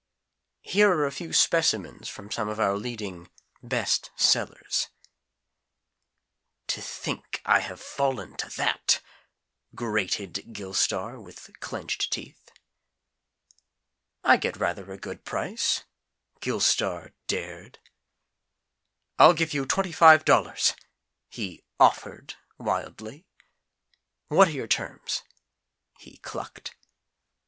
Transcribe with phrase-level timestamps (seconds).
[0.63, 3.29] Here are a few specimens from some of our leading
[3.61, 4.87] "best sellers":
[6.69, 8.99] "To think I have fallen to that!"
[9.75, 12.49] grated Gilstar with clenched teeth.
[14.23, 15.83] "I get rather a good price,"
[16.39, 17.77] Gilstar dared.
[19.19, 20.73] "I'll give you twenty five dollars,"
[21.29, 23.27] he offered wildly.
[24.29, 25.21] "What are your terms?"
[25.99, 26.73] he clucked.